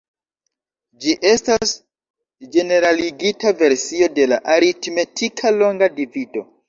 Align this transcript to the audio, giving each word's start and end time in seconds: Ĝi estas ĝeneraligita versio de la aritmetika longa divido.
Ĝi 1.03 1.11
estas 1.31 1.73
ĝeneraligita 2.55 3.53
versio 3.63 4.09
de 4.17 4.27
la 4.33 4.41
aritmetika 4.55 5.53
longa 5.59 5.93
divido. 6.01 6.45